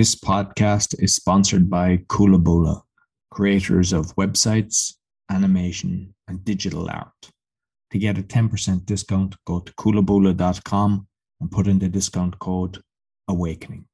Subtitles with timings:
[0.00, 2.80] This podcast is sponsored by Coolaboola,
[3.30, 4.94] creators of websites,
[5.30, 7.30] animation, and digital art.
[7.90, 11.06] To get a 10% discount, go to coolaboola.com
[11.42, 12.80] and put in the discount code
[13.28, 13.84] AWAKENING.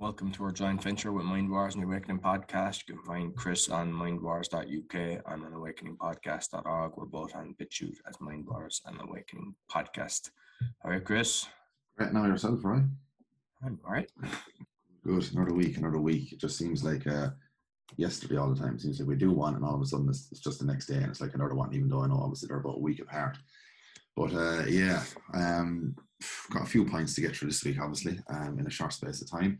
[0.00, 2.82] Welcome to our joint venture with Mind Wars and the Awakening Podcast.
[2.88, 6.96] You can find Chris on mindwars.uk and on awakeningpodcast.org.
[6.96, 10.30] We're both on BitChute as Mind Wars and Awakening Podcast.
[10.84, 11.46] All right, Chris.
[11.96, 12.82] Right now yourself, right?
[13.64, 14.10] I'm all right.
[15.04, 15.32] Good.
[15.32, 16.32] Another week, another week.
[16.32, 17.30] It just seems like uh,
[17.96, 18.76] yesterday all the time.
[18.76, 20.64] It seems like we do one, and all of a sudden it's, it's just the
[20.64, 21.74] next day, and it's like another one.
[21.74, 23.36] Even though I know obviously they're about a week apart.
[24.14, 25.02] But uh, yeah,
[25.34, 25.96] um,
[26.52, 29.22] got a few points to get through this week, obviously, um, in a short space
[29.22, 29.58] of time.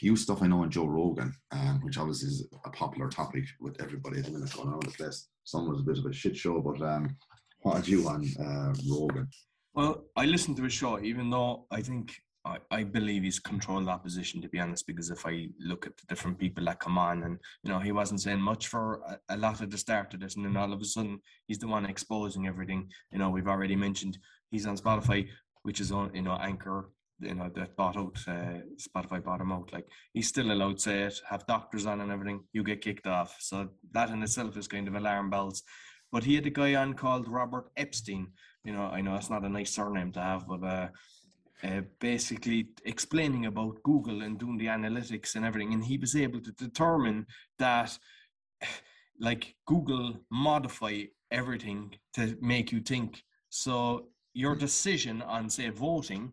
[0.00, 3.80] You stuff I know on Joe Rogan, um, which obviously is a popular topic with
[3.82, 5.28] everybody at the minute going on the place.
[5.42, 7.16] Some was a bit of a shit show, but um,
[7.62, 9.28] what had you on uh, Rogan?
[9.74, 13.88] Well, I listened to his show, even though I think I, I believe he's controlled
[13.88, 16.98] that position to be honest because if I look at the different people that come
[16.98, 20.12] on and you know he wasn't saying much for a, a, lot of the start
[20.12, 22.90] of this and then all of a sudden he's the one exposing everything.
[23.10, 24.18] You know we've already mentioned
[24.50, 25.28] he's on Spotify
[25.62, 29.52] which is on you know anchor you know that bought out uh, Spotify bought him
[29.52, 29.72] out.
[29.72, 33.06] Like he's still allowed to say it have doctors on and everything you get kicked
[33.06, 33.36] off.
[33.40, 35.62] So that in itself is kind of alarm bells.
[36.12, 38.28] But he had a guy on called Robert Epstein.
[38.64, 40.88] You know I know it's not a nice surname to have but uh
[41.64, 45.72] uh, basically explaining about Google and doing the analytics and everything.
[45.72, 47.26] And he was able to determine
[47.58, 47.96] that,
[49.20, 53.22] like, Google modify everything to make you think.
[53.48, 56.32] So your decision on, say, voting,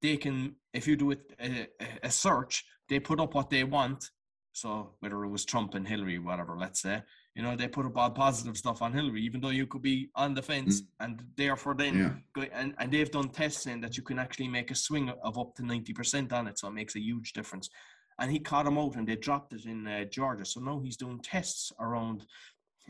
[0.00, 1.66] they can, if you do it a,
[2.02, 4.10] a search, they put up what they want.
[4.52, 7.02] So whether it was Trump and Hillary, whatever, let's say,
[7.34, 10.10] you know, they put up all positive stuff on Hillary, even though you could be
[10.14, 10.86] on the fence, mm.
[11.00, 12.10] and therefore then, yeah.
[12.34, 15.38] go, and and they've done tests saying that you can actually make a swing of
[15.38, 17.70] up to ninety percent on it, so it makes a huge difference.
[18.18, 20.44] And he caught him out, and they dropped it in uh, Georgia.
[20.44, 22.26] So now he's doing tests around.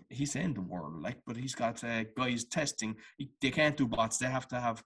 [0.09, 2.97] He's in the world, like, but he's got uh, guys testing.
[3.19, 4.83] He, they can't do bots; they have to have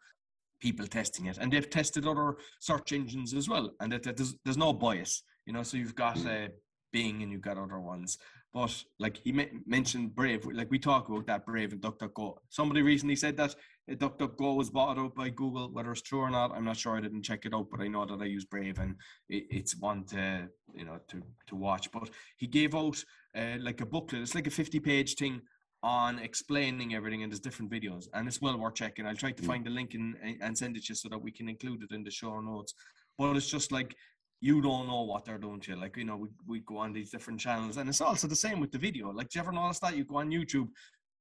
[0.60, 4.34] people testing it, and they've tested other search engines as well, and that, that there's,
[4.44, 5.62] there's no bias, you know.
[5.62, 6.46] So you've got mm.
[6.46, 6.48] uh,
[6.92, 8.18] Bing, and you've got other ones.
[8.56, 9.32] But like he
[9.66, 12.38] mentioned Brave, like we talk about that Brave and DuckDuckGo.
[12.48, 13.54] Somebody recently said that
[13.90, 15.68] DuckDuckGo was bought out by Google.
[15.70, 16.96] Whether it's true or not, I'm not sure.
[16.96, 18.94] I didn't check it out, but I know that I use Brave and
[19.28, 21.92] it's one to you know to to watch.
[21.92, 22.08] But
[22.38, 23.04] he gave out
[23.36, 24.22] uh, like a booklet.
[24.22, 25.42] It's like a 50 page thing
[25.82, 29.06] on explaining everything and there's different videos and it's well worth checking.
[29.06, 29.46] I'll try to mm.
[29.46, 32.04] find the link and, and send it you so that we can include it in
[32.04, 32.72] the show notes.
[33.18, 33.94] But it's just like
[34.40, 35.80] you don't know what they're doing to you.
[35.80, 38.60] Like, you know, we, we go on these different channels and it's also the same
[38.60, 39.10] with the video.
[39.10, 39.96] Like, do you ever notice that?
[39.96, 40.68] You go on YouTube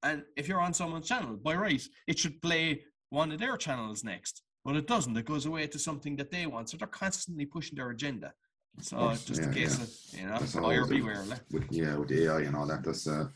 [0.03, 4.03] and if you're on someone's channel, by right, it should play one of their channels
[4.03, 4.43] next.
[4.63, 5.15] But it doesn't.
[5.15, 6.69] It goes away to something that they want.
[6.69, 8.33] So they're constantly pushing their agenda.
[8.81, 9.83] So course, just yeah, a case yeah.
[9.83, 11.23] of, you know, that's buyer beware.
[11.51, 13.27] With, yeah, with the AI and all that, that's uh,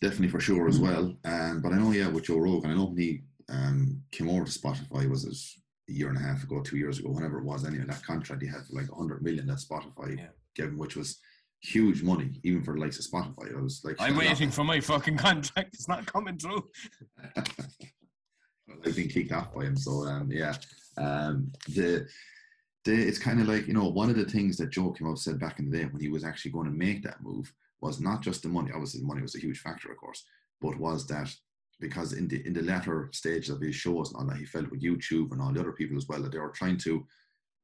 [0.00, 1.14] definitely for sure as well.
[1.24, 4.44] Um, but I know, yeah, with Joe Rogan, I know when he um, came over
[4.44, 5.36] to Spotify, was it
[5.88, 8.42] a year and a half ago, two years ago, whenever it was, anyway, that contract
[8.42, 10.26] he had for like 100 million that Spotify yeah.
[10.54, 11.18] gave him, which was
[11.60, 13.56] huge money, even for the likes of Spotify.
[13.56, 15.70] I was like, I'm waiting for my fucking contract.
[15.74, 16.68] It's not coming through.
[17.36, 19.76] I've been kicked off by him.
[19.76, 20.54] So, um, yeah.
[20.96, 22.06] Um, the,
[22.84, 25.18] the, it's kind of like, you know, one of the things that Joe came out
[25.18, 28.00] said back in the day when he was actually going to make that move was
[28.00, 28.70] not just the money.
[28.72, 30.24] Obviously, the money was a huge factor, of course,
[30.60, 31.32] but was that
[31.80, 34.70] because in the in the latter stage of his shows and all that, he felt
[34.70, 37.06] with YouTube and all the other people as well that they were trying to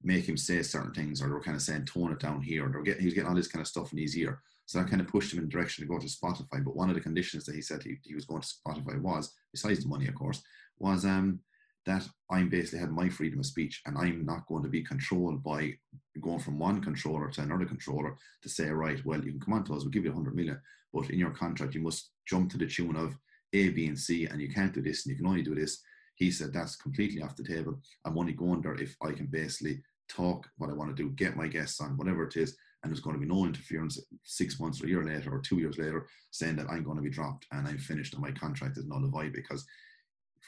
[0.03, 2.67] make him say certain things, or they were kind of saying tone it down here,
[2.67, 4.41] or they were getting he was getting all this kind of stuff in his ear.
[4.67, 6.65] So that kind of pushed him in the direction to go to Spotify.
[6.65, 9.33] But one of the conditions that he said he, he was going to Spotify was,
[9.53, 10.43] besides the money, of course,
[10.79, 11.41] was um
[11.87, 15.43] that I'm basically had my freedom of speech and I'm not going to be controlled
[15.43, 15.75] by
[16.21, 19.65] going from one controller to another controller to say, right, well, you can come on
[19.65, 20.59] to us, we'll give you 100 million,
[20.93, 23.17] but in your contract, you must jump to the tune of
[23.55, 25.83] a, B, and C, and you can't do this, and you can only do this.
[26.17, 27.81] He said that's completely off the table.
[28.05, 31.37] I'm only going there if I can basically talk what I want to do, get
[31.37, 34.83] my guests on, whatever it is, and there's going to be no interference six months
[34.83, 37.47] or a year later or two years later saying that I'm going to be dropped
[37.51, 39.65] and I'm finished and my contract is null and void because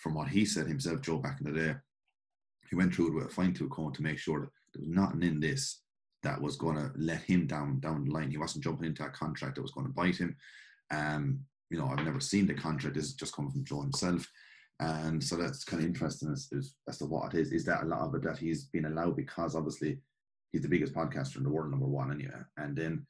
[0.03, 1.75] from what he said himself, Joe, back in the day,
[2.69, 4.89] he went through it with a fine tooth comb to make sure that there was
[4.89, 5.81] nothing in this
[6.23, 8.31] that was going to let him down down the line.
[8.31, 10.37] He wasn't jumping into a contract that was going to bite him.
[10.91, 12.97] Um, you know, I've never seen the contract.
[12.97, 14.27] This is just coming from Joe himself.
[14.79, 16.49] And so that's kind of interesting as,
[16.87, 17.53] as, to what it is.
[17.53, 19.99] Is that a lot of it that he's been allowed because obviously
[20.53, 22.35] he's the biggest podcaster in the world, number one, anyway.
[22.59, 23.07] And then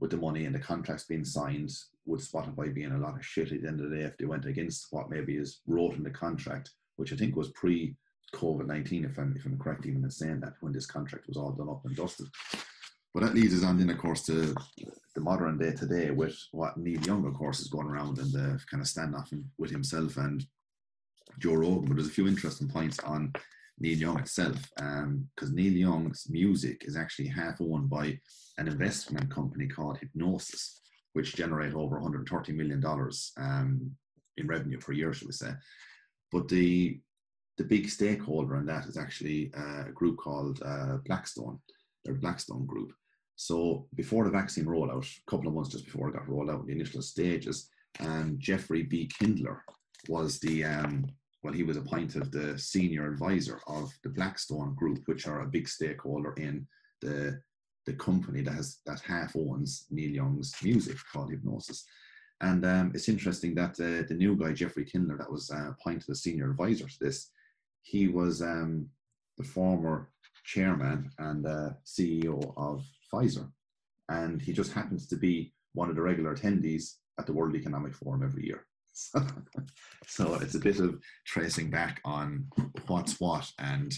[0.00, 1.70] with the money and the contracts being signed,
[2.06, 4.26] would Spotify being a lot of shit at the end of the day, if they
[4.26, 7.96] went against what maybe is wrote in the contract, which I think was pre
[8.34, 11.36] COVID 19, if I'm, if I'm correct even in saying that, when this contract was
[11.36, 12.26] all done up and dusted.
[13.14, 14.54] But that leads us on then, of course, to
[15.14, 18.60] the modern day today with what Neil Young, of course, is going around and the
[18.70, 20.44] kind of standoff with himself and
[21.38, 21.86] Joe Rogan.
[21.86, 23.32] But there's a few interesting points on
[23.80, 28.18] Neil Young itself, because um, Neil Young's music is actually half owned by
[28.58, 30.80] an investment company called Hipgnosis,
[31.12, 33.90] which generate over 130 million dollars um,
[34.36, 35.52] in revenue per year, should we say?
[36.30, 37.00] But the
[37.56, 41.58] the big stakeholder in that is actually a group called uh, Blackstone.
[42.04, 42.92] They're Blackstone Group.
[43.36, 46.60] So before the vaccine rollout, a couple of months just before it got rolled out,
[46.62, 47.68] in the initial stages,
[48.00, 49.08] um, Jeffrey B.
[49.18, 49.62] Kindler
[50.08, 51.06] was the um,
[51.42, 55.68] well, he was appointed the senior advisor of the Blackstone Group, which are a big
[55.68, 56.66] stakeholder in
[57.00, 57.40] the
[57.86, 61.84] the company that has that half owns Neil Young's music called Hipgnosis.
[62.40, 66.10] And um, it's interesting that uh, the new guy, Jeffrey Kindler, that was uh, appointed
[66.10, 67.30] as senior advisor to this,
[67.82, 68.88] he was um,
[69.38, 70.10] the former
[70.48, 73.50] chairman and uh, CEO of Pfizer.
[74.08, 77.94] And he just happens to be one of the regular attendees at the World Economic
[77.94, 78.66] Forum every year.
[80.06, 82.46] So, it's a bit of tracing back on
[82.86, 83.92] what's what and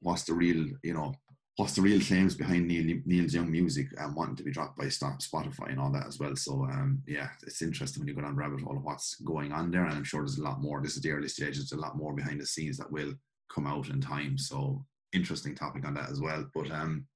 [0.00, 1.12] what's the real, you know,
[1.56, 4.84] what's the real claims behind Neil, Neil's young music and wanting to be dropped by
[4.84, 6.36] Spotify and all that as well.
[6.36, 9.72] So um, yeah, it's interesting when you go down rabbit hole of what's going on
[9.72, 10.80] there, and I'm sure there's a lot more.
[10.80, 11.68] This is the early stages.
[11.68, 13.12] There's a lot more behind the scenes that will
[13.52, 14.38] come out in time.
[14.38, 16.44] So interesting topic on that as well.
[16.54, 17.06] But um,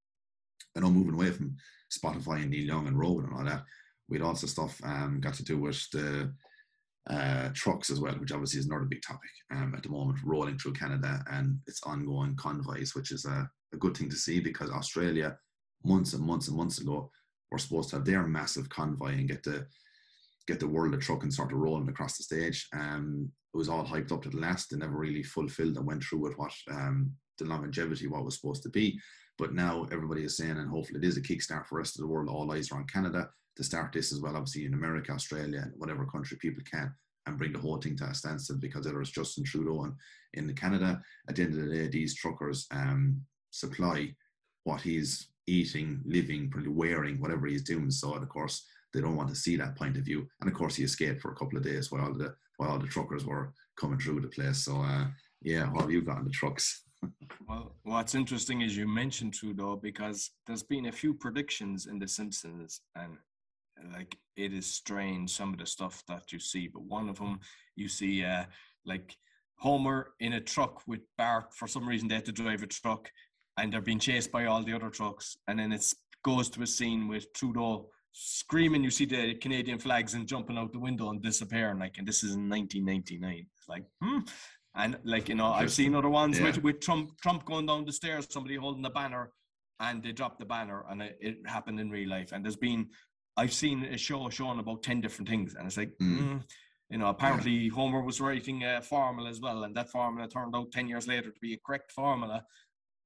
[0.76, 1.56] I know moving away from
[1.92, 3.64] Spotify and Neil Young and Rogan and all that,
[4.08, 6.32] we'd also stuff um, got to do with the
[7.10, 10.58] uh, trucks as well, which obviously is another big topic um, at the moment, rolling
[10.58, 14.70] through Canada and its ongoing convoys, which is a, a good thing to see because
[14.70, 15.36] Australia,
[15.84, 17.10] months and months and months ago,
[17.50, 19.66] were supposed to have their massive convoy and get the
[20.48, 22.66] get the world of trucking sort of rolling across the stage.
[22.72, 24.70] Um, it was all hyped up to the last.
[24.70, 27.12] They never really fulfilled and went through with what um,
[27.42, 28.98] the longevity what was supposed to be.
[29.38, 32.02] But now everybody is saying, and hopefully it is a kickstart for the rest of
[32.02, 32.28] the world.
[32.28, 34.36] All eyes are on Canada to start this as well.
[34.36, 36.92] Obviously in America, Australia, and whatever country people can,
[37.26, 39.94] and bring the whole thing to a standstill because there's Justin Trudeau and
[40.34, 41.00] in Canada.
[41.28, 44.14] At the end of the day, these truckers um, supply
[44.64, 47.90] what he's eating, living, probably wearing, whatever he's doing.
[47.90, 50.28] So, of course, they don't want to see that point of view.
[50.40, 52.86] And of course, he escaped for a couple of days while the while all the
[52.86, 54.64] truckers were coming through the place.
[54.64, 55.06] So, uh,
[55.40, 56.84] yeah, what have you got on the trucks?
[57.49, 62.08] Well, what's interesting is you mentioned Trudeau because there's been a few predictions in The
[62.08, 63.19] Simpsons, and
[63.93, 66.69] like it is strange some of the stuff that you see.
[66.69, 67.40] But one of them,
[67.76, 68.44] you see, uh,
[68.84, 69.16] like
[69.56, 71.54] Homer in a truck with Bart.
[71.54, 73.10] For some reason, they had to drive a truck,
[73.56, 75.37] and they're being chased by all the other trucks.
[75.49, 75.84] And then it
[76.25, 78.84] goes to a scene with Trudeau screaming.
[78.84, 81.78] You see the Canadian flags and jumping out the window and disappearing.
[81.78, 83.46] Like, and this is in 1999.
[83.56, 84.20] It's like, hmm.
[84.74, 86.46] And like you know, I've seen other ones yeah.
[86.46, 89.32] with, with Trump Trump going down the stairs, somebody holding the banner,
[89.80, 92.32] and they dropped the banner, and it, it happened in real life.
[92.32, 92.88] And there's been,
[93.36, 96.19] I've seen a show showing about ten different things, and it's like, mm.
[96.19, 96.42] Mm,
[96.88, 97.70] you know, apparently yeah.
[97.74, 101.30] Homer was writing a formula as well, and that formula turned out ten years later
[101.30, 102.44] to be a correct formula.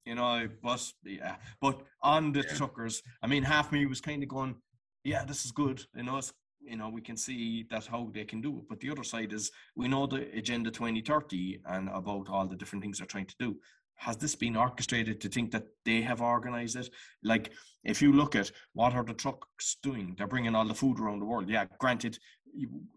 [0.05, 2.53] You know, but yeah, but on the yeah.
[2.55, 4.55] truckers, I mean, half me was kind of going,
[5.03, 5.83] yeah, this is good.
[5.95, 6.31] You know, it's
[6.67, 8.69] you know we can see that how they can do it.
[8.69, 12.83] But the other side is we know the agenda 2030 and about all the different
[12.83, 13.57] things they're trying to do.
[13.95, 16.89] Has this been orchestrated to think that they have organized it?
[17.23, 17.51] Like
[17.83, 21.19] if you look at what are the trucks doing they're bringing all the food around
[21.19, 21.49] the world.
[21.49, 22.17] Yeah granted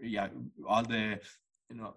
[0.00, 0.28] yeah
[0.68, 1.20] all the
[1.70, 1.94] you know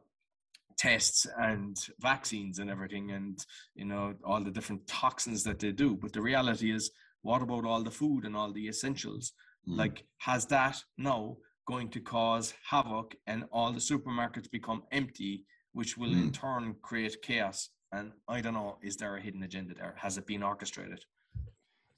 [0.77, 5.95] tests and vaccines and everything and you know all the different toxins that they do.
[5.95, 9.33] But the reality is what about all the food and all the essentials?
[9.67, 9.77] Mm.
[9.77, 15.97] like has that no going to cause havoc and all the supermarkets become empty, which
[15.97, 16.13] will mm.
[16.13, 16.31] in hmm.
[16.31, 17.69] turn create chaos.
[17.91, 19.95] And I don't know, is there a hidden agenda there?
[19.97, 20.99] Has it been orchestrated?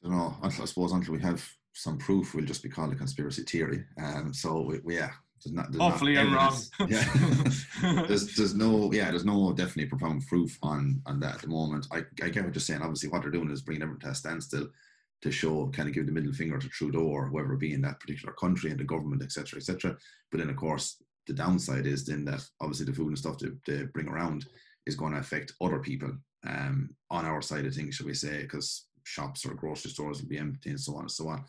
[0.04, 0.36] I don't know.
[0.44, 3.84] I suppose until we have some proof, we'll just be called a conspiracy theory.
[4.02, 5.12] Um, so we, we, yeah,
[5.44, 6.56] there's not, there's Hopefully, I'm wrong.
[6.88, 7.08] yeah,
[8.08, 11.88] there's there's no yeah, there's no definitely profound proof on on that at the moment.
[11.92, 12.82] I I get what you're saying.
[12.82, 14.68] Obviously, what they're doing is bringing everything to a standstill
[15.22, 17.82] to show, kind of give the middle finger to Trudeau or whoever it be in
[17.82, 19.98] that particular country and the government, etc., etc.
[20.32, 23.58] But then, of course, the downside is then that obviously the food and stuff to,
[23.66, 24.46] to bring around
[24.86, 26.12] is going to affect other people
[26.48, 30.30] um, on our side of things, shall we say, because shops or grocery stores will
[30.30, 31.44] be empty and so on and so on.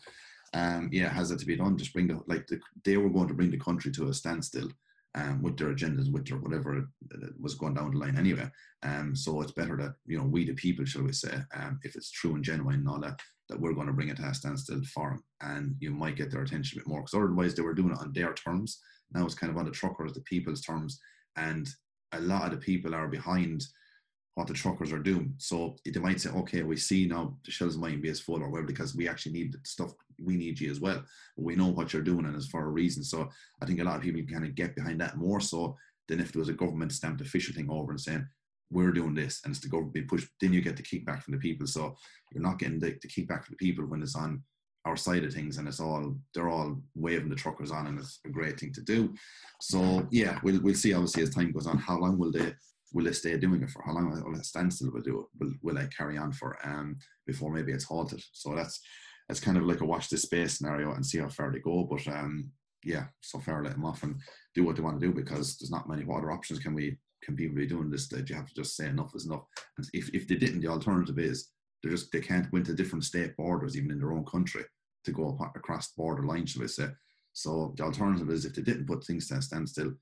[0.53, 1.77] Um, yeah, has that to be done?
[1.77, 4.69] Just bring the like the, they were going to bring the country to a standstill
[5.15, 6.87] um, with their agendas, with their whatever
[7.39, 8.49] was going down the line anyway.
[8.83, 11.95] Um, so it's better that you know we the people, shall we say, um, if
[11.95, 14.33] it's true and genuine and all that, that we're going to bring it to a
[14.33, 17.61] standstill for them, and you might get their attention a bit more because otherwise they
[17.61, 18.79] were doing it on their terms.
[19.13, 20.99] Now it's kind of on the truckers, the people's terms,
[21.35, 21.67] and
[22.13, 23.63] a lot of the people are behind
[24.35, 25.33] what the truckers are doing.
[25.39, 28.49] So they might say, okay, we see now the shelves might be as full or
[28.49, 29.93] whatever because we actually need the stuff.
[30.23, 31.03] We need you as well.
[31.37, 33.03] We know what you're doing and it's for a reason.
[33.03, 33.29] So
[33.63, 35.75] I think a lot of people kind of get behind that more so
[36.07, 38.27] than if there was a government stamped official thing over and saying,
[38.69, 40.27] we're doing this and it's the government being pushed.
[40.41, 41.67] Then you get the kickback from the people.
[41.67, 41.95] So
[42.31, 44.43] you're not getting the, the kickback from the people when it's on
[44.85, 48.19] our side of things and it's all they're all waving the truckers on and it's
[48.25, 49.13] a great thing to do.
[49.61, 52.53] So yeah, we'll we'll see obviously as time goes on how long will they
[52.93, 53.83] will they stay doing it for?
[53.85, 55.25] How long will it standstill will do it?
[55.39, 58.23] Will will they carry on for um before maybe it's halted?
[58.31, 58.79] So that's
[59.29, 61.83] it's kind of like a watch this space scenario and see how far they go.
[61.83, 62.51] But um
[62.83, 64.15] yeah, so far let them off and
[64.53, 67.35] do what they want to do because there's not many other options can we can
[67.35, 68.29] people be doing this stage.
[68.29, 69.43] You have to just say enough is enough.
[69.77, 71.49] And if if they didn't, the alternative is
[71.83, 74.63] they just they can't go into different state borders even in their own country
[75.05, 76.87] to go across the border lines, shall we say.
[77.33, 79.93] So the alternative is if they didn't put things to a standstill,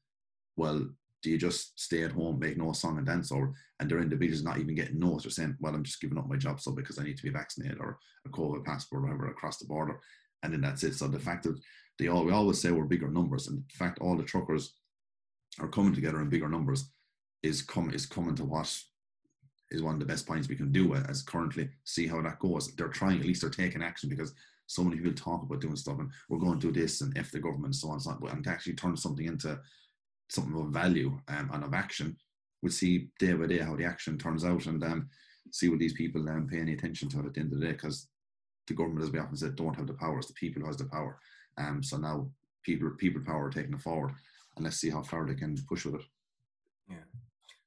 [0.55, 0.87] well,
[1.21, 4.43] do you just stay at home, make no song and dance or and their individuals
[4.43, 5.23] not even getting notes?
[5.23, 7.29] They're saying, well, I'm just giving up my job so because I need to be
[7.29, 9.99] vaccinated or a COVID passport or whatever across the border.
[10.43, 10.95] And then that's it.
[10.95, 11.59] So the fact that
[11.97, 14.73] they all, we always say we're bigger numbers, and the fact all the truckers
[15.59, 16.89] are coming together in bigger numbers
[17.43, 18.73] is come is coming to what
[19.71, 22.73] is one of the best points we can do as currently see how that goes.
[22.75, 24.33] They're trying, at least they're taking action because
[24.67, 27.31] so many people talk about doing stuff and we're going to do this and if
[27.31, 28.19] the government so on and so on.
[28.19, 29.59] But and to actually turn something into
[30.29, 32.17] something of value um, and of action,
[32.61, 35.09] we'll see day by day how the action turns out and um,
[35.51, 37.65] see what these people um, pay any attention to it at the end of the
[37.65, 38.07] day because
[38.67, 40.17] the government, as we often said, don't have the power.
[40.17, 41.19] It's the people who has the power.
[41.57, 42.29] Um, so now
[42.63, 44.13] people, people power are taking it forward
[44.55, 46.01] and let's see how far they can push with it.
[46.89, 46.97] Yeah.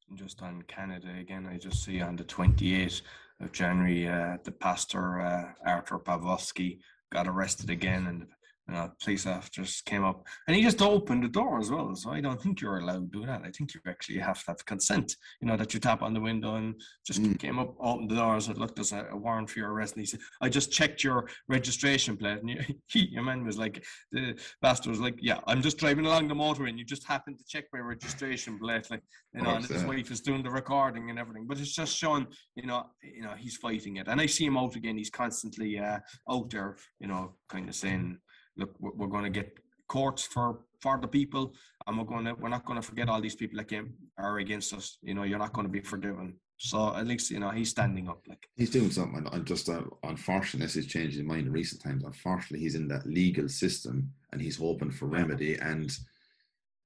[0.09, 3.03] And just on Canada again, I just see on the 28th
[3.41, 6.79] of January, uh, the pastor uh, Artur Pawlowski
[7.11, 8.27] got arrested again, and
[8.69, 11.95] you know, police officers came up and he just opened the door as well.
[11.95, 13.43] So I don't think you're allowed to do that.
[13.43, 16.21] I think you actually have to have consent, you know, that you tap on the
[16.21, 16.75] window and
[17.07, 17.39] just mm.
[17.39, 19.95] came up, opened the door and said, Look, there's a, warrant for your arrest.
[19.95, 22.43] And he said, I just checked your registration plate.
[22.43, 23.83] And he, your man was like,
[24.13, 27.39] The pastor was like, Yeah, I'm just driving along the motorway and you just happened
[27.39, 28.91] to check my registration plate.
[28.91, 29.03] Like,
[29.35, 31.47] you know, and his wife is doing the recording and everything.
[31.47, 34.09] But it's just showing, you know, you know, he's fighting it.
[34.09, 34.99] And I see him out again.
[34.99, 35.99] He's constantly uh,
[36.31, 38.19] out there, you know, kind of saying,
[38.59, 41.53] look, we're going to get courts for for the people,
[41.87, 44.39] and we're going to we're not going to forget all these people that came are
[44.39, 44.99] against us.
[45.03, 46.35] You know, you're not going to be forgiven.
[46.59, 48.21] So at least you know he's standing up.
[48.29, 49.27] Like he's doing something.
[49.33, 52.05] And just uh, unfortunately, this has changed his mind in recent times.
[52.05, 55.97] Unfortunately, he's in that legal system, and he's hoping for remedy and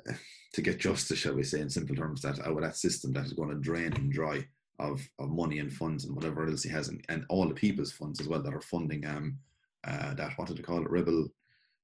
[0.09, 0.12] uh,
[0.52, 3.25] to get justice, shall we say, in simple terms, that out of that system that
[3.25, 4.47] is going to drain him dry
[4.79, 7.93] of of money and funds and whatever else he has, and, and all the people's
[7.93, 9.38] funds as well that are funding um
[9.85, 11.26] uh, that what did they call it rebel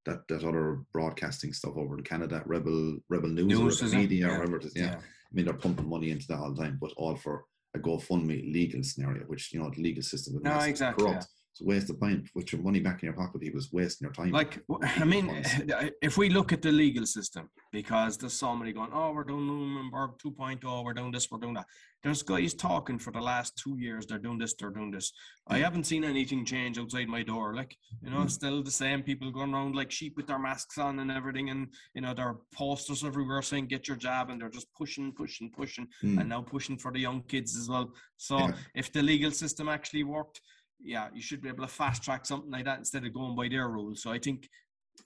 [0.08, 4.26] that that other broadcasting stuff over in Canada, Rebel Rebel News, News or Rebel Media,
[4.26, 4.32] yeah.
[4.32, 4.72] or whatever it is.
[4.74, 4.82] Yeah.
[4.82, 4.96] yeah.
[4.96, 8.52] I mean they're pumping money into that all the time, but all for a GoFundMe
[8.52, 11.26] legal scenario, which you know the legal system is no, exactly, corrupt.
[11.60, 12.24] A waste of time.
[12.34, 14.30] Put your money back in your pocket, He was wasting your time.
[14.30, 18.54] Like, I mean, eh, eh, if we look at the legal system, because there's so
[18.56, 21.66] many going, oh, we're doing Nuremberg 2.0, we're doing this, we're doing that.
[22.02, 25.12] There's guys talking for the last two years, they're doing this, they're doing this.
[25.48, 27.56] I haven't seen anything change outside my door.
[27.56, 28.36] Like, you know, it's mm.
[28.36, 31.50] still the same people going around like sheep with their masks on and everything.
[31.50, 34.30] And, you know, there are posters everywhere saying, get your job.
[34.30, 36.20] And they're just pushing, pushing, pushing, mm.
[36.20, 37.92] and now pushing for the young kids as well.
[38.16, 38.52] So yeah.
[38.76, 40.40] if the legal system actually worked,
[40.80, 43.48] yeah, you should be able to fast track something like that instead of going by
[43.48, 44.02] their rules.
[44.02, 44.48] So I think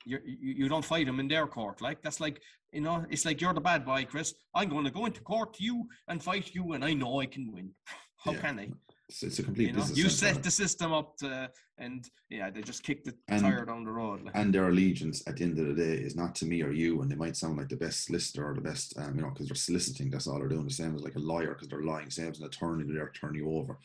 [0.05, 1.81] you you don't fight them in their court.
[1.81, 2.41] Like that's like
[2.73, 4.35] you know, it's like you're the bad boy, Chris.
[4.55, 7.27] I'm going to go into court to you and fight you, and I know I
[7.27, 7.71] can win.
[8.17, 8.41] How yeah.
[8.41, 8.69] can I?
[9.09, 12.63] It's, it's, a complete you know, You set the system up to, and yeah, they
[12.63, 14.23] just kick the and, tire down the road.
[14.23, 14.35] Like.
[14.35, 17.03] And their allegiance at the end of the day is not to me or you,
[17.03, 19.49] and they might sound like the best solicitor or the best, um, you know, because
[19.49, 20.09] they're soliciting.
[20.09, 20.65] That's all they're doing.
[20.65, 22.09] The same as like a lawyer, because they're lying.
[22.09, 23.79] Same as an attorney, they're turning you over.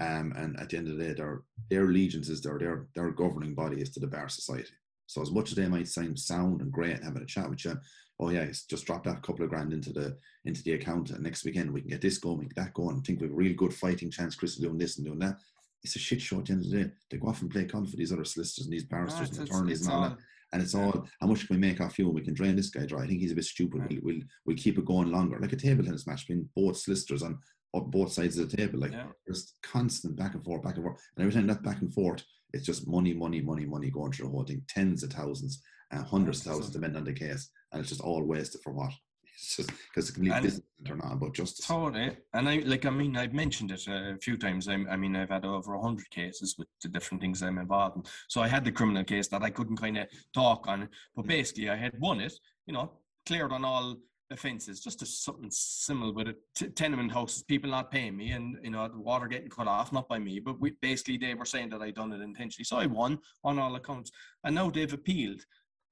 [0.00, 3.10] Um, and at the end of the day, their their allegiance is their their their
[3.10, 4.72] governing body is to the bar society.
[5.06, 7.64] So as much as they might sound sound and great and having a chat with
[7.64, 7.76] you,
[8.18, 10.16] oh yeah, just drop that couple of grand into the
[10.46, 12.96] into the account, and next weekend we can get this going, we get that going.
[12.96, 14.34] I think we have a real good fighting chance.
[14.34, 15.36] Chris is doing this and doing that.
[15.82, 16.90] It's a shit show at the end of the day.
[17.10, 19.82] They go off and play con for these other solicitors and these barristers and attorneys
[19.82, 20.18] and all, that.
[20.52, 22.08] And it's all how much can we make off you?
[22.08, 23.02] We can drain this guy dry.
[23.02, 23.86] I think he's a bit stupid.
[23.88, 27.22] We'll, we'll, we'll keep it going longer, like a table tennis match between both solicitors
[27.22, 27.38] on
[27.74, 28.80] up both sides of the table.
[28.80, 29.06] Like yeah.
[29.28, 31.00] just constant back and forth, back and forth.
[31.16, 32.22] And every time that back and forth,
[32.52, 34.62] it's just money, money, money, money going through the whole thing.
[34.68, 35.62] Tens of thousands,
[35.92, 37.50] uh, hundreds of thousands, depending on the case.
[37.72, 38.92] And it's just all wasted for what?
[39.42, 41.66] It's just because a complete and business or not about justice.
[41.66, 42.14] Totally.
[42.34, 44.68] And I like I mean I've mentioned it a few times.
[44.68, 48.02] I, I mean I've had over hundred cases with the different things I'm involved in.
[48.28, 50.90] So I had the criminal case that I couldn't kind of talk on.
[51.16, 51.28] But mm.
[51.28, 52.34] basically I had won it,
[52.66, 52.92] you know,
[53.24, 53.96] cleared on all
[54.30, 56.36] offences, just to something similar but.
[56.54, 59.92] T- tenement houses, people not paying me, and you know the water getting cut off,
[59.92, 62.64] not by me, but we, basically they were saying that I'd done it intentionally.
[62.64, 64.10] So I won on all accounts,
[64.44, 65.40] and now they've appealed,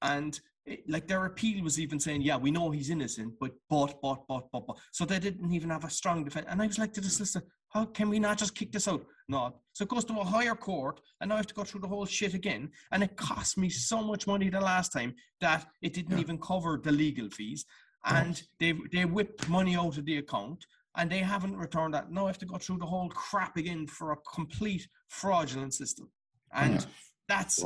[0.03, 4.01] and it, like their appeal was even saying, yeah, we know he's innocent, but but
[4.03, 4.77] but but but but.
[4.93, 7.47] So they didn't even have a strong defense, and I was like to the solicitor,
[7.71, 9.05] how can we not just kick this out?
[9.29, 9.61] No.
[9.75, 11.89] So it goes to a higher court, and now I have to go through the
[11.89, 12.71] whole shit again.
[12.93, 16.21] And it cost me so much money the last time that it didn't yeah.
[16.21, 17.67] even cover the legal fees.
[18.05, 20.65] And they they whipped money out of the account
[20.97, 22.11] and they haven't returned that.
[22.11, 26.11] Now I have to go through the whole crap again for a complete fraudulent system.
[26.53, 26.87] And yeah.
[27.29, 27.63] that's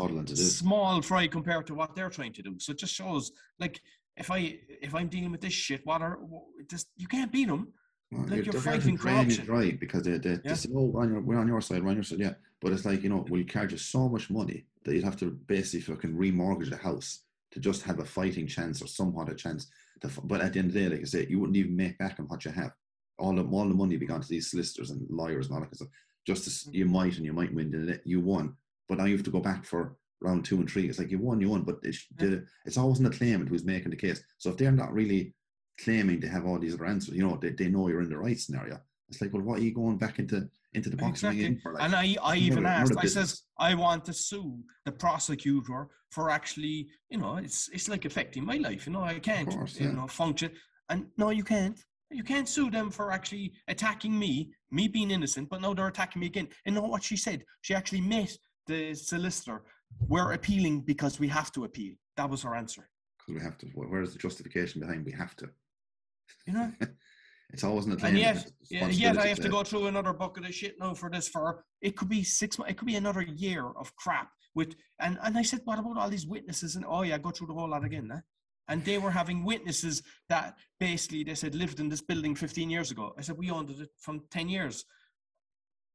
[0.59, 2.57] small fry compared to what they're trying to do.
[2.59, 3.81] So it just shows like
[4.17, 6.19] if I if I'm dealing with this shit, what are
[6.69, 7.73] just you can't beat them.
[8.11, 9.47] Well, like you're, you're fighting corruption.
[9.47, 10.39] right because they, they, yeah.
[10.45, 12.35] they say, oh, on your, we're on your side, we're on your side, yeah.
[12.61, 15.31] But it's like, you know, we'll charge you so much money that you'd have to
[15.31, 17.21] basically fucking remortgage the house
[17.53, 19.69] to just have a fighting chance or somewhat a chance.
[20.03, 21.99] To, but at the end of the day, like I say, you wouldn't even make
[21.99, 22.73] back on what you have.
[23.19, 25.75] All the, all the money be gone to these solicitors and lawyers and all that
[25.75, 25.89] stuff.
[26.27, 26.75] Just as mm.
[26.75, 28.57] you might and you might win, and you won.
[28.89, 30.89] But now you have to go back for round two and three.
[30.89, 32.07] It's like you won, you won, but it's,
[32.65, 34.23] it's always in the claimant who's making the case.
[34.39, 35.35] So if they're not really
[35.81, 37.15] claiming to have all these other answers.
[37.15, 38.81] You know, they, they know you're in the right scenario.
[39.13, 41.45] It's like, well, what are you going back into into the box exactly.
[41.45, 41.75] again for?
[41.75, 46.31] Like, and I, I even asked, I says, I want to sue the prosecutor for
[46.31, 48.87] actually, you know, it's it's like affecting my life.
[48.87, 49.93] You know, I can't, course, you yeah.
[49.93, 50.51] know, function.
[50.89, 51.79] And no, you can't.
[52.11, 56.21] You can't sue them for actually attacking me, me being innocent, but now they're attacking
[56.21, 56.49] me again.
[56.65, 57.45] And know what she said?
[57.61, 58.35] She actually met
[58.67, 59.63] the solicitor.
[60.09, 61.95] We're appealing because we have to appeal.
[62.17, 62.89] That was her answer.
[63.19, 63.67] Because we have to.
[63.75, 65.51] Where's the justification behind we have to?
[66.47, 66.73] You know?
[67.53, 70.77] it's always an And yet, yet I have to go through another bucket of shit
[70.81, 71.29] now for this.
[71.29, 74.31] For it could be six months, it could be another year of crap.
[74.55, 76.77] With and and I said, what about all these witnesses?
[76.77, 78.11] And oh yeah, go through the whole lot again.
[78.13, 78.21] Eh?
[78.69, 82.91] And they were having witnesses that basically they said lived in this building 15 years
[82.91, 83.15] ago.
[83.19, 84.85] I said we owned it from 10 years.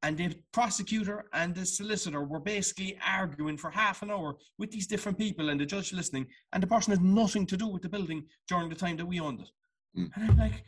[0.03, 4.85] And the prosecutor and the solicitor were basically arguing for half an hour with these
[4.85, 6.27] different people and the judge listening.
[6.53, 9.19] And the person had nothing to do with the building during the time that we
[9.19, 9.49] owned it.
[9.97, 10.09] Mm.
[10.15, 10.63] And I'm like,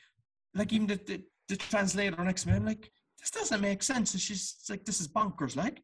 [0.56, 4.14] like even the, the, the, translator next to me, I'm like, this doesn't make sense.
[4.14, 5.82] And she's like, this is bonkers, like.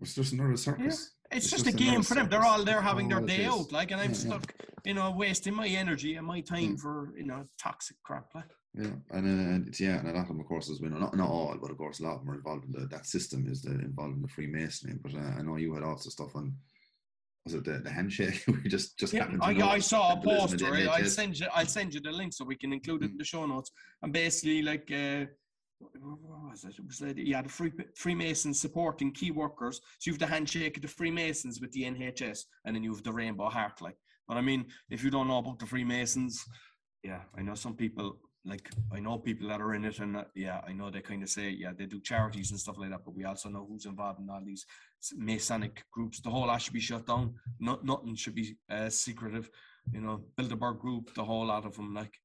[0.00, 1.12] It's just another circus.
[1.30, 1.36] Yeah.
[1.36, 2.28] It's, it's, just, just a game for them.
[2.28, 4.66] They're all there having their day out, like, and I'm yeah, stuck, yeah.
[4.84, 6.80] you know, wasting my energy and my time mm.
[6.80, 8.44] for, you know, toxic crap, like.
[8.76, 10.98] Yeah, and uh, it's yeah, and a lot of them, of course, as we know,
[10.98, 13.06] not not all, but of course, a lot of them are involved in the, that
[13.06, 14.98] system is the, involved in the Freemasonry.
[15.00, 16.56] But uh, I know you had also stuff on
[17.44, 18.42] was it the, the handshake?
[18.48, 20.70] we just just yeah, I, I saw a poster.
[20.70, 20.88] Right?
[20.88, 23.24] I'll send you I'll send you the link so we can include it in the
[23.24, 23.70] show notes.
[24.02, 25.26] And basically, like, uh,
[25.78, 26.74] what was it?
[26.78, 29.80] It was like, yeah, the Free, Freemasons supporting key workers.
[29.98, 33.02] So you have the handshake of the Freemasons with the NHS, and then you have
[33.02, 33.82] the Rainbow Heart.
[33.82, 36.42] Like, but I mean, if you don't know about the Freemasons,
[37.02, 40.24] yeah, I know some people like I know people that are in it, and uh,
[40.34, 43.04] yeah, I know they kind of say yeah they do charities and stuff like that,
[43.04, 44.66] but we also know who's involved in all these
[45.16, 46.20] Masonic groups.
[46.20, 47.34] The whole lot should be shut down.
[47.58, 49.50] Not nothing should be uh, secretive.
[49.92, 52.20] You know, Bilderberg Group, the whole lot of them, like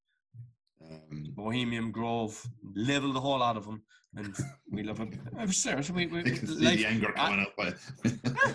[0.88, 2.42] um, Bohemian Grove,
[2.74, 3.82] level the whole lot of them,
[4.16, 4.34] and
[4.70, 5.14] we love it.
[5.38, 5.90] I'm serious.
[5.90, 7.74] We, we like, the anger coming up.
[8.04, 8.52] yeah,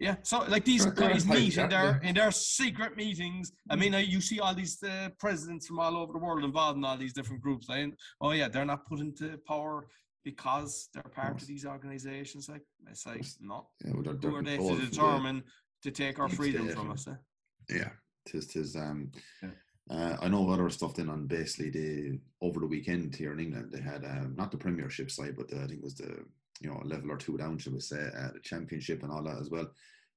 [0.00, 0.16] yeah.
[0.22, 3.52] So like these guys meet in their in their secret meetings.
[3.70, 6.78] I mean, uh, you see all these uh, presidents from all over the world involved
[6.78, 7.68] in all these different groups.
[7.68, 9.86] And oh yeah, they're not put into power
[10.24, 12.48] because they're part of these organizations.
[12.48, 15.42] Like it's like not yeah, well, who are they to determine
[15.82, 17.06] the, to take our freedom from us?
[17.08, 17.76] Eh?
[17.76, 17.90] Yeah,
[18.26, 19.10] tis tis um.
[19.42, 19.50] Yeah.
[19.90, 23.70] Uh, I know other stuff then on basically the over the weekend here in England
[23.70, 26.24] they had um, not the Premiership side but the, I think it was the
[26.60, 29.38] you know level or two down should we say uh, the Championship and all that
[29.38, 29.70] as well.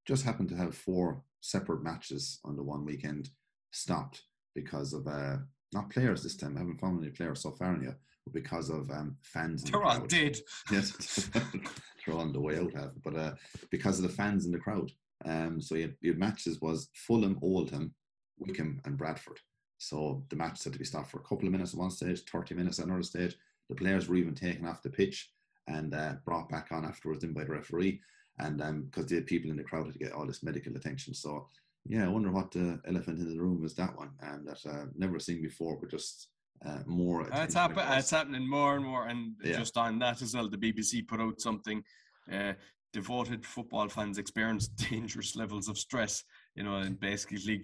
[0.05, 3.29] Just happened to have four separate matches on the one weekend
[3.71, 4.23] stopped
[4.55, 5.37] because of uh,
[5.73, 6.55] not players this time.
[6.55, 9.63] I haven't found any players so far in yet, but because of um, fans.
[9.63, 10.37] They're all dead.
[10.71, 11.29] Yes,
[12.05, 12.73] they're on the way out.
[12.73, 13.33] Have but uh,
[13.69, 14.91] because of the fans in the crowd.
[15.25, 17.93] Um, so your, your matches was Fulham, Oldham,
[18.37, 19.39] Wycombe, and Bradford.
[19.77, 22.21] So the match had to be stopped for a couple of minutes at one stage,
[22.21, 23.35] 30 minutes at another stage.
[23.69, 25.31] The players were even taken off the pitch
[25.67, 28.01] and uh, brought back on afterwards in by the referee.
[28.39, 31.13] And because um, the people in the crowd had to get all this medical attention.
[31.13, 31.47] So,
[31.85, 34.11] yeah, I wonder what the elephant in the room is that one.
[34.21, 36.29] And that I've never seen before, but just
[36.65, 37.27] uh, more.
[37.31, 39.07] It's, happen- it's happening more and more.
[39.07, 39.57] And yeah.
[39.57, 41.83] just on that as well, the BBC put out something.
[42.31, 42.53] Uh,
[42.93, 46.23] devoted football fans experience dangerous levels of stress
[46.57, 47.63] you know, and basically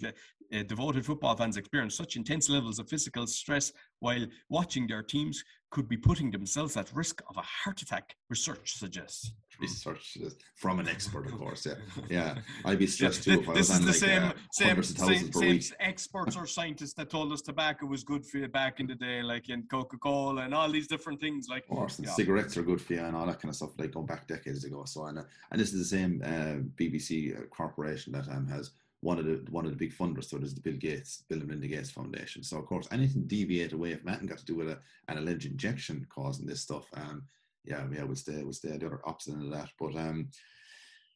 [0.54, 5.44] uh, devoted football fans experience such intense levels of physical stress while watching their teams
[5.72, 9.34] could be putting themselves at risk of a heart attack, research suggests.
[9.60, 10.18] research
[10.56, 11.66] from an expert, of course.
[11.66, 11.74] Yeah,
[12.10, 12.36] yeah.
[12.66, 14.68] I'd be stressed too if I this was is on the like same, uh, same,
[14.68, 18.38] hundreds of thousands same, same experts or scientists that told us tobacco was good for
[18.38, 21.48] you back in the day, like in Coca Cola and all these different things.
[21.50, 22.14] Like, Of course, and Yeah.
[22.14, 24.64] cigarettes are good for you and all that kind of stuff, like going back decades
[24.66, 24.84] ago.
[24.86, 28.72] So, and, uh, and this is the same uh, BBC uh, corporation that um, has
[29.04, 31.40] one of the one of the big funders to it is the Bill Gates, Bill
[31.40, 32.42] and Melinda Gates Foundation.
[32.42, 35.18] So, of course, anything deviate away from that and got to do with a, an
[35.18, 37.24] alleged injection causing this stuff, um,
[37.66, 39.70] yeah, yeah, we'll stay, we'll stay the other opposite of that.
[39.78, 40.30] But um,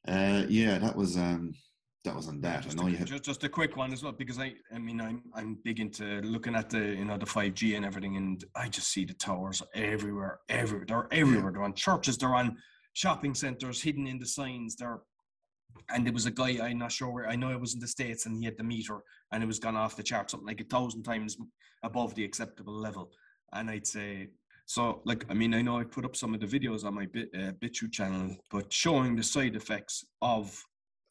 [0.05, 1.53] uh, yeah, that was um,
[2.03, 2.65] that was on that.
[2.69, 4.79] I know a, you had just, just a quick one as well because I I
[4.79, 8.17] mean I'm I'm big into looking at the you know the five G and everything
[8.17, 12.57] and I just see the towers everywhere everywhere they're everywhere they're on churches they're on
[12.93, 15.01] shopping centers hidden in the signs they're
[15.89, 17.87] and there was a guy I'm not sure where I know it was in the
[17.87, 18.99] states and he had the meter
[19.31, 21.37] and it was gone off the chart something like a thousand times
[21.83, 23.11] above the acceptable level
[23.53, 24.29] and I'd say
[24.65, 27.05] so like I mean I know I put up some of the videos on my
[27.05, 30.61] bit uh, BitChute channel but showing the side effects of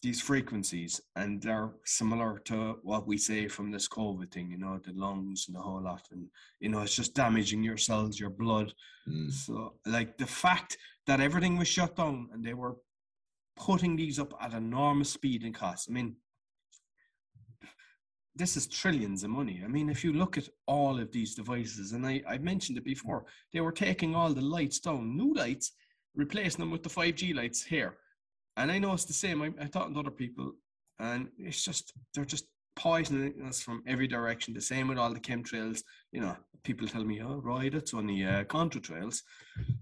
[0.02, 4.78] these frequencies and they're similar to what we say from this COVID thing, you know,
[4.84, 6.02] the lungs and the whole lot.
[6.12, 6.28] And,
[6.60, 8.72] you know, it's just damaging your cells, your blood.
[9.08, 10.76] mm, So, like the fact
[11.06, 12.76] that everything was shut down and they were
[13.56, 15.88] putting these up at enormous speed and cost.
[15.88, 16.16] I mean,
[18.34, 19.62] this is trillions of money.
[19.64, 22.84] I mean, if you look at all of these devices, and I, I mentioned it
[22.84, 25.72] before, they were taking all the lights down, new lights,
[26.14, 27.96] replacing them with the 5G lights here.
[28.58, 29.42] And I know it's the same.
[29.42, 30.52] I, I talked to other people,
[30.98, 34.52] and it's just, they're just poisoning us from every direction.
[34.52, 35.82] The same with all the chemtrails.
[36.12, 39.22] You know, people tell me, oh, right, it's only uh, contratrails.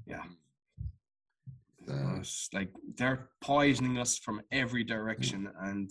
[0.06, 0.22] Yeah.
[1.90, 5.90] Uh, like they're poisoning us from every direction, and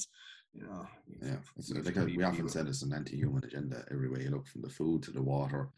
[0.53, 0.87] you know,
[1.21, 4.21] Yeah, it's we like to I- be- we often said it's an anti-human agenda everywhere
[4.21, 5.69] you look, from the food to the water,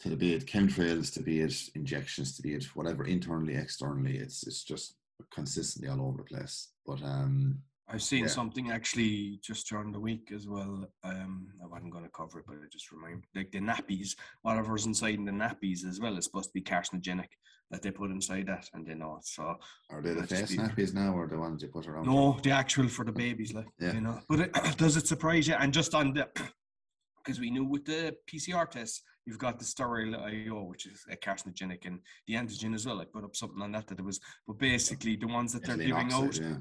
[0.00, 4.16] to the be it chemtrails, to be it injections, to be it whatever internally, externally.
[4.18, 4.96] It's it's just
[5.32, 6.70] consistently all over the place.
[6.86, 8.30] But um, I've seen Yeah.
[8.30, 10.86] something actually just during the week as well.
[11.04, 14.86] Um, I wasn't going to cover it, but I just remind like the nappies, whatever's
[14.86, 17.28] inside in the nappies as well is supposed to be carcinogenic
[17.74, 19.26] that they put inside that, and they know it.
[19.26, 19.56] So
[19.90, 22.06] are they the face nappies now, or the ones you put around?
[22.06, 23.94] no, the actual for the babies, like Yeah.
[23.94, 24.20] you know.
[24.28, 25.54] But it, does it surprise you?
[25.54, 26.28] And just on the
[27.24, 31.16] because we knew with the PCR test, you've got the sterile IO, which is a
[31.16, 33.00] carcinogenic, and the antigen as well.
[33.00, 35.76] I put up something on that that it was, but basically the ones that they're
[35.76, 36.56] giving out, yeah.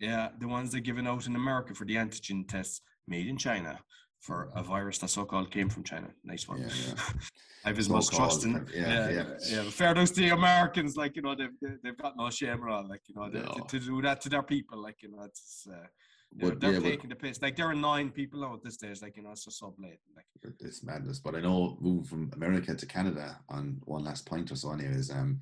[0.00, 3.78] yeah, the ones they're giving out in America for the antigen tests made in China
[4.20, 6.08] for a virus that so-called came from China.
[6.24, 6.62] Nice one.
[6.62, 6.94] Yeah, yeah.
[7.64, 8.66] I have as much So-called, trust in.
[8.74, 9.24] Yeah, yeah, yeah,
[9.64, 9.70] yeah.
[9.70, 12.88] Fair to the Americans, like you know, they've they- they've got no shame at all.
[12.88, 13.52] Like you know, they, No.
[13.68, 15.66] to, to do that to their people, like you know, it's.
[15.70, 15.86] Uh,
[16.32, 17.40] they're, But they're yeah, but taking the piss.
[17.40, 19.00] Like there are nine people at this stage.
[19.00, 20.00] Like you know, it's just so blatant.
[20.14, 20.26] Like
[20.60, 21.18] it's madness.
[21.20, 25.10] But I know moving from America to Canada on one last point or so, anyways.
[25.10, 25.40] Um,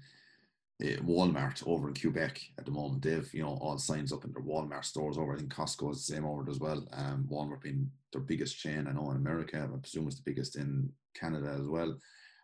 [0.82, 4.42] Walmart over in Quebec at the moment, they've you know all signs up in their
[4.42, 5.34] Walmart stores over.
[5.34, 6.86] I think Costco is the same over as well.
[6.92, 9.68] Um, Walmart being their biggest chain, I know in America.
[9.72, 11.96] I presume it's the biggest in Canada as well.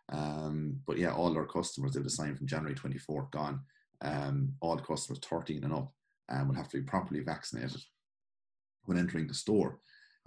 [0.09, 3.61] Um, but yeah, all their customers they've the sign from January 24th gone.
[4.01, 5.93] Um, all customers 13 and up
[6.29, 7.81] um, will have to be properly vaccinated
[8.85, 9.79] when entering the store.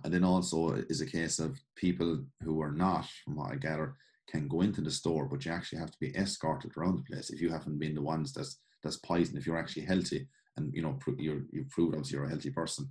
[0.04, 3.96] And then also is a case of people who are not, from what I gather,
[4.28, 7.30] can go into the store, but you actually have to be escorted around the place
[7.30, 9.37] if you haven't been the ones that's that's poison.
[9.37, 12.88] If you're actually healthy and you know you're you've proved obviously you're a healthy person,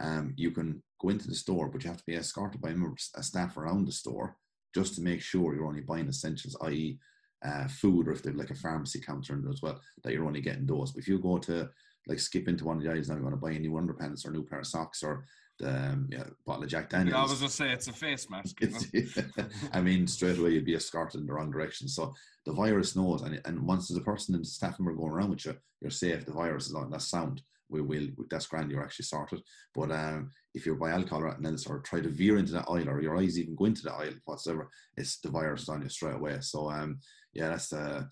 [0.00, 2.74] um, you can go into the store, but you have to be escorted by
[3.16, 4.36] a staff around the store
[4.74, 6.98] just to make sure you're only buying essentials, i.e.,
[7.44, 10.26] uh, food, or if they've like a pharmacy counter in there as well, that you're
[10.26, 10.92] only getting those.
[10.92, 11.68] But if you go to
[12.06, 14.24] like skip into one of the aisles now, you want to buy a new underpants
[14.24, 15.24] or a new pair of socks or
[15.62, 17.16] um, yeah, bottle of Jack Daniels.
[17.16, 18.60] I was gonna say, it's a face mask.
[18.60, 19.44] You know?
[19.72, 21.88] I mean, straight away you'd be escorted in the wrong direction.
[21.88, 22.14] So
[22.44, 25.30] the virus knows, and, and once there's a person in the staff member going around
[25.30, 26.26] with you, you're safe.
[26.26, 26.90] The virus is on.
[26.90, 27.42] That's sound.
[27.68, 28.08] We will.
[28.30, 28.70] That's grand.
[28.70, 29.40] You're actually sorted.
[29.74, 32.68] But um, if you're by alcohol or anything else, or try to veer into that
[32.68, 35.82] aisle, or your eyes even go into the aisle whatsoever, it's the virus is on
[35.82, 36.38] you straight away.
[36.40, 36.98] So um,
[37.32, 38.04] yeah, that's uh,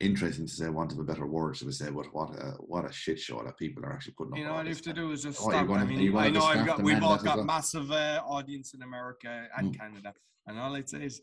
[0.00, 0.68] interesting to say.
[0.68, 1.90] Want of a better word, should we say?
[1.90, 4.38] But what a what a shit show that people are actually putting up.
[4.38, 5.68] You know, all you have to do is just Oh, stop.
[5.70, 7.44] I mean, I know I've got, we've all got well?
[7.46, 9.78] massive uh, audience in America and Mm.
[9.78, 10.14] Canada.
[10.48, 11.20] And all I'd say is,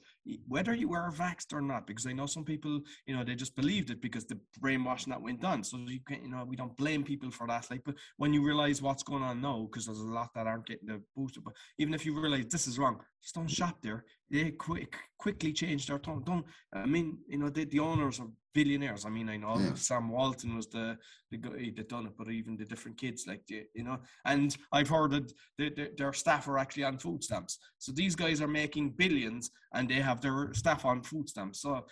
[0.48, 3.56] whether you were vaxxed or not, because I know some people, you know, they just
[3.56, 5.64] believed it because the brainwashing that went on.
[5.64, 7.70] So you can, you know, we don't blame people for that.
[7.70, 10.68] Like, but when you realize what's going on now, because there's a lot that aren't
[10.68, 14.06] getting the booster, but even if you realize this is wrong, just don't shop there.
[14.30, 16.24] They quick quickly change their tone.
[16.26, 16.46] Don't.
[16.74, 19.06] I mean, you know, the, the owners are billionaires.
[19.06, 19.74] I mean, I know Yeah.
[19.76, 20.98] Sam Walton was the
[21.32, 24.56] the guy that done it, but even the different kids, like the, you know, and
[24.72, 27.58] I've heard that the, the, their staff are actually on food stamps.
[27.80, 31.62] So these guys are making billions, and they have their staff on food stamps.
[31.62, 31.86] So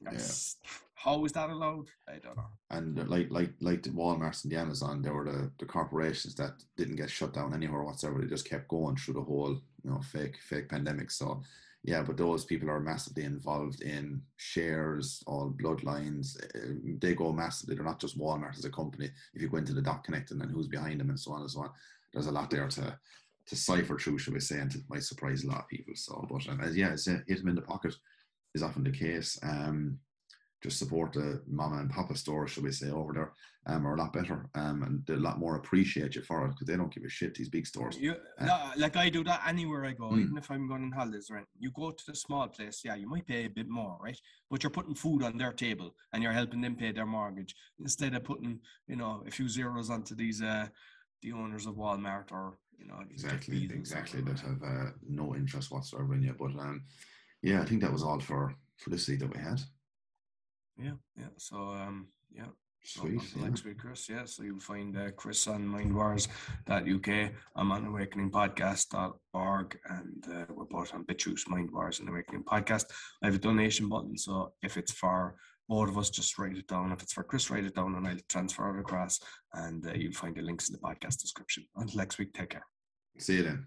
[0.00, 0.56] that's
[0.94, 1.88] how is that allowed?
[2.08, 2.50] I don't know.
[2.70, 6.34] And uh, like like like the Walmarts and the Amazon, they were the, the corporations
[6.36, 8.20] that didn't get shut down anywhere whatsoever.
[8.20, 11.10] They just kept going through the whole you know fake fake pandemic.
[11.10, 11.42] So
[11.82, 16.42] yeah, but those people are massively involved in shares, all bloodlines.
[16.56, 17.74] uh, They go massively.
[17.74, 19.10] They're not just Walmart as a company.
[19.34, 21.42] If you go into the dot connecting and then who's behind them and so on
[21.42, 21.70] and so on,
[22.12, 22.98] there's a lot there to
[23.46, 25.94] to cipher through, shall we say, and it might surprise a lot of people.
[25.96, 27.94] So, but um, as yeah, as uh, hit them in the pocket
[28.54, 29.38] is often the case.
[29.42, 29.98] Um,
[30.62, 33.32] just support the mama and papa store, shall we say, over there,
[33.66, 36.66] um, are a lot better, um, and a lot more appreciate you for it because
[36.66, 37.34] they don't give a shit.
[37.34, 37.98] These big stores.
[37.98, 40.22] You, Uh, no, like I do that anywhere I go, Mm.
[40.22, 41.44] even if I'm going on holidays, right?
[41.58, 44.18] You go to the small place, yeah, you might pay a bit more, right?
[44.50, 48.14] But you're putting food on their table and you're helping them pay their mortgage instead
[48.14, 50.68] of putting, you know, a few zeros onto these uh
[51.20, 56.14] the owners of Walmart or you know exactly exactly that have uh, no interest whatsoever
[56.14, 56.82] in you but um
[57.42, 59.60] yeah i think that was all for for this week that we had
[60.76, 61.30] Yeah, yeah.
[61.36, 62.46] So um yeah.
[62.82, 63.48] So sweet until yeah.
[63.48, 64.08] next week, Chris.
[64.08, 67.32] Yeah, so you'll find uh, Chris on mindwars.uk.
[67.56, 72.84] I'm on awakeningpodcast.org and uh, we're both on BitChute, Mindwars, and Awakening Podcast.
[73.22, 75.36] I have a donation button, so if it's for
[75.68, 76.92] both of us, just write it down.
[76.92, 79.18] If it's for Chris, write it down and I'll transfer it across.
[79.52, 81.64] And uh, you'll find the links in the podcast description.
[81.76, 82.66] Until next week, take care.
[83.18, 83.66] see you then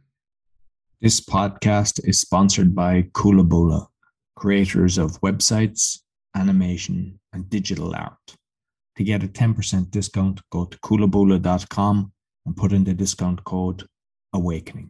[1.01, 3.87] This podcast is sponsored by Coolaboola,
[4.35, 5.99] creators of websites,
[6.35, 8.35] animation, and digital art.
[8.97, 12.11] To get a 10% discount, go to coolaboola.com
[12.45, 13.83] and put in the discount code
[14.33, 14.89] AWAKENING.